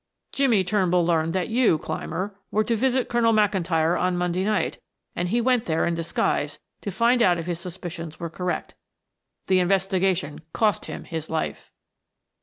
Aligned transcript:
"Jimmie 0.31 0.63
Turnbull 0.63 1.05
learned 1.05 1.33
that 1.33 1.49
you, 1.49 1.77
Clymer, 1.77 2.33
were 2.49 2.63
to 2.63 2.75
visit 2.75 3.07
Colonel 3.07 3.33
McIntyre 3.33 3.99
on 4.01 4.17
Monday 4.17 4.43
night, 4.43 4.79
and 5.15 5.29
he 5.29 5.39
went 5.39 5.65
there 5.67 5.85
in 5.85 5.93
disguise 5.93 6.57
to 6.81 6.89
find 6.89 7.21
out 7.21 7.37
if 7.37 7.45
his 7.45 7.59
suspicions 7.59 8.19
were 8.19 8.27
correct. 8.31 8.73
The 9.45 9.59
investigation 9.59 10.41
cost 10.53 10.85
him 10.85 11.03
his 11.03 11.29
life." 11.29 11.71